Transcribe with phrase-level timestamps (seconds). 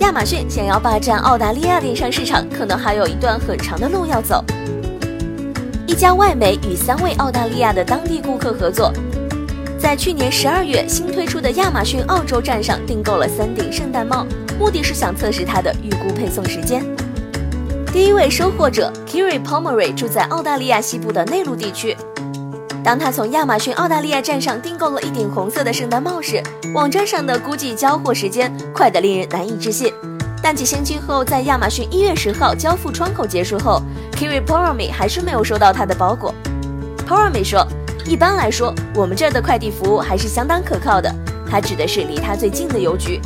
[0.00, 4.42] 亚马逊想要霸占澳大利亚电商市场，可能还有一段很长的路要走。
[5.86, 8.90] 一家外媒与三位澳大利亚的当地顾客合作，
[9.78, 14.26] 在去年十二月新推出的亚马逊澳洲站上订购了三顶圣诞帽，
[14.58, 16.82] 目的是想测试它的预估配送时间。
[17.92, 21.94] 第一位收货者 Kiri Pomeroy 住在澳大利亚西部的内陆地区。
[22.82, 26.42] 当他从亚马逊澳大利亚站上订购了一顶红色的圣诞帽时，
[26.74, 29.92] 网站上的估计交货时间快得令人难以置信。
[30.42, 36.34] 但几星期后，在亚马逊一月十号交付窗口结束后，Kiri Poromi 还是没有收到他的包裹。
[37.06, 37.66] Poromi 说
[38.08, 41.14] ：“一般来说，我们这儿的快递服务还是相当可靠的。”
[41.50, 43.20] 他指的是离他最近的邮局，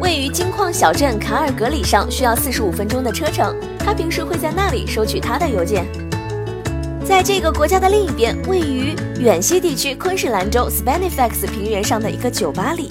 [0.00, 3.54] 位于金矿小镇卡尔格里上，需要四十五分钟的车程。
[3.78, 5.86] 他平时会在那里收取他的邮件。
[7.04, 12.88] 在这个国家的另一边，位于远西地区昆士兰州 Spanifax 平原上的一个酒吧里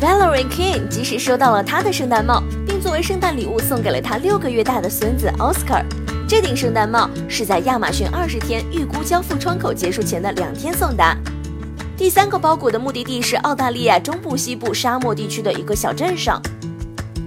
[0.00, 5.84] ，Valerie King 及时收到了他的圣诞帽，并作为圣诞礼物送给了他六个月大的孙子 Oscar。
[6.28, 11.16] 这顶圣诞帽是在亚马逊二十天预估交付窗口结束前的两天送达。
[11.96, 16.42] 第三个包裹的目的地是澳大利亚中部西部沙漠地区的一个小镇上，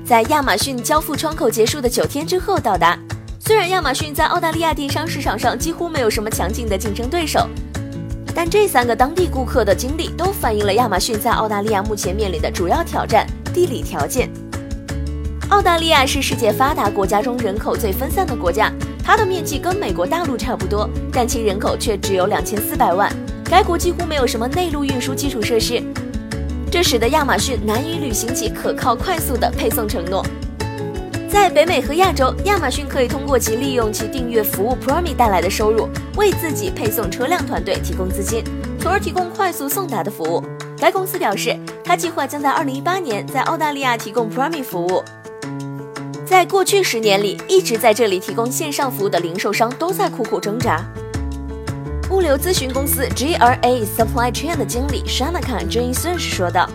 [0.06, 3.00] 在亚马逊交付窗口结束的九天之后到达。
[3.42, 7.48] 虽然亚马逊在澳大利亚电商市场上几乎没有什么强劲的竞争对手，
[8.36, 14.30] 但这三个当地顾客的经历都反映了亚马逊在澳大利亚目前面临的主要挑战——地理条件。
[15.50, 18.72] 澳大利亚是世界发达国家中人口最分散的国家，
[19.04, 23.12] 它的面积跟美国大陆差不多，但其人口却只有两千四百万。
[23.46, 25.82] 该国几乎没有什么内陆运输基础设施，
[26.70, 30.24] 这使得亚马逊难以履行其可靠快速的配送承诺。
[31.30, 38.44] 在北美和亚洲，亚马逊可以通过其利用其订阅服务 Prime 带来的收入，为自己配送车辆团队提供资金，
[38.80, 40.44] 从而提供快速送达的服务。
[40.80, 45.04] 该公司表示，它计划将在2018年在澳大利亚提供 Prime 服务。
[46.26, 50.84] 在过去十年里，一直在这里提供线上服务的零售商都在苦苦挣扎。
[52.10, 56.68] 物流咨询公司 GRA Supply Chain 的经理 Shanaka Jason 说道。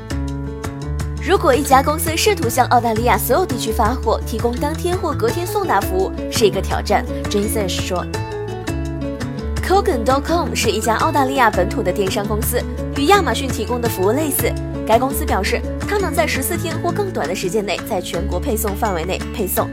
[1.26, 8.04] 如果一家公司试图向澳大利亚所有地区发货，提供当天或隔天送达服务是一个挑战，Jason 说。
[9.66, 12.62] Kogan.com 是一家澳大利亚本土的电商公司，
[12.98, 14.52] 与亚马逊提供的服务类似。
[14.86, 19.66] 该公司表示，它能在十四天或更短的时间内在全国配送范围内配送。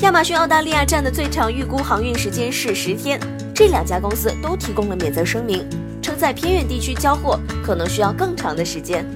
[0.00, 3.20] 亚马逊澳大利亚站的最长预估航运时间是十天。
[3.54, 5.62] 这两家公司都提供了免责声明，
[6.00, 9.06] 称在偏远地区交货可能需要更长的时间。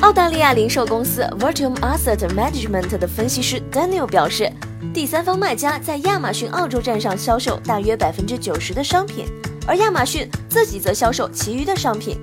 [0.00, 4.50] 澳大利亚零售公司 Virtum Asset Management 的分析师 Daniel 表示，
[4.94, 9.26] 第三方卖家在亚马逊澳洲站上销售大约百分之九十的商品，
[9.66, 12.16] 而亚马逊自己则销售其余的商品。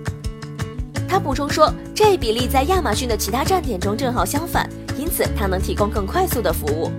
[1.08, 6.90] 他补充说，这一比例在亚马逊的其他站点中正好相反，因此它能提供更快速的服务。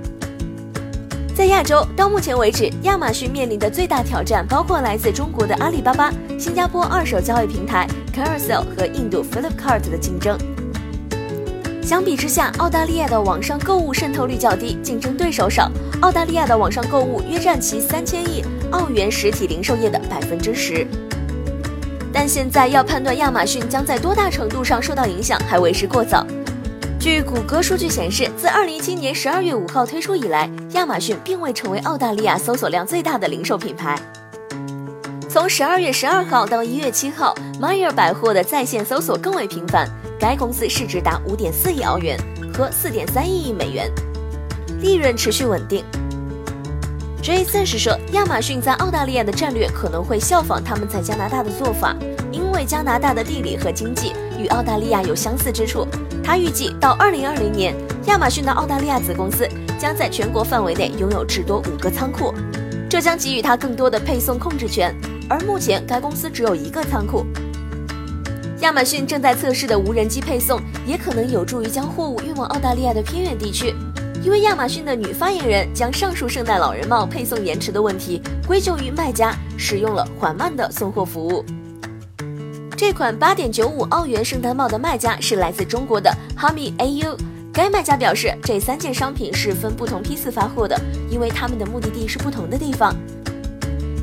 [1.34, 10.38] 在亚洲，到目前为止，亚马逊面临的最大挑战包括来自中国的阿里巴巴、新加坡二手交易平台 Carousel 和印度 Flipkart 的竞争。
[11.86, 15.70] 相比之下，澳大利亚的网上购物渗透率较低，竞争对手少。
[16.00, 20.84] 澳大利亚的网上购物约占其三千亿澳元实体零售业的百分之十。
[22.12, 26.26] 但现在要判断亚马逊将在多大程度上受到影响，还为时过早。
[26.98, 33.96] 据谷歌数据显示，自二零一七年十二月五号推出以来，亚马逊并未成为澳大利亚搜索量最大的零售品牌。
[35.28, 39.88] 从十二月十二号到一月七号，Myer 百货的在线搜索更为频繁。
[40.18, 42.18] 该公司市值达五点四亿澳元
[42.52, 43.90] 和四点三亿美元，
[44.80, 45.84] 利润持续稳定。
[47.22, 51.94] Jason 是说，亚马逊在澳大利亚的战略可能会效仿他们在加拿大的做法，
[52.32, 55.86] 因为加拿大的地理和经济与澳大利亚有相似之处。
[56.24, 57.74] 他预计到二零二零年，
[58.06, 59.46] 亚马逊的澳大利亚子公司
[59.78, 62.32] 将在全国范围内拥有至多五个仓库，
[62.88, 64.94] 这将给予他更多的配送控制权。
[65.28, 67.26] 而目前，该公司只有一个仓库。
[68.60, 73.74] 亚马逊正在测试的无人机配送也可能有助于将货物运往澳大利亚的偏远地区。
[74.22, 81.44] 一位亚马逊的女发言人将上述圣诞老人帽配送延迟的问题归咎于卖家使用了缓慢的送货服务。
[82.76, 87.16] 这款八点九五澳元圣诞帽的卖家是来自中国的 Hami AU。
[87.52, 90.78] 该卖家表示，这三件商品是分不同批次发货的，
[91.10, 92.94] 因为他们的目的地是不同的地方。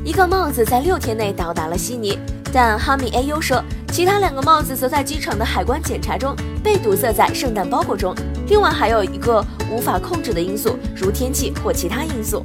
[0.04, 2.18] 一个帽子在六天内到达了悉尼，
[2.52, 3.62] 但哈密 AU 说，
[3.94, 8.12] 其他两个帽子则在机场的海关检查中被堵塞在圣诞包裹中。
[8.48, 12.42] 另外还有一个无法控制的因素，如天气或其他因素。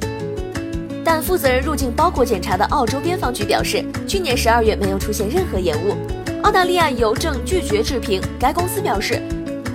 [1.04, 5.96] 但负责人入境包裹检查的澳洲边防局表示，去年十二月没有出现任何延误。
[6.44, 8.22] 澳大利亚邮政拒绝置评。
[8.38, 9.20] 该公司表示，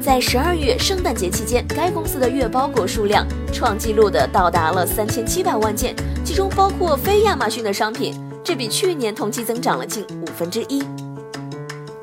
[0.02, 5.94] 在十二月圣诞节期间，该公司的月包裹数量创纪录的到达了三千七百万件，
[6.24, 10.82] 其中包括非亚马逊的商品，这比去年同期增长了近五分之一。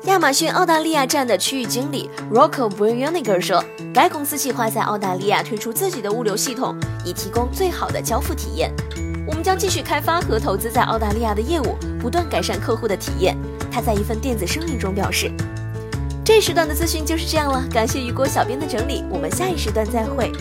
[0.05, 3.63] 亚马逊澳大利亚站的区域经理 Rocco b r i a n i g e r 说，
[3.93, 8.69] 该公司计划在澳大利亚推出自己的物流系统，以提供最好的交付体验。
[9.25, 13.37] 我们将继续开发和投资在澳大利亚的业务，不断改善客户的体验。
[13.71, 15.31] 他在一份电子声明中表示。
[16.25, 20.33] 这时段的资讯就是这样了，感谢雨果小编的整理，我们下一时段再会。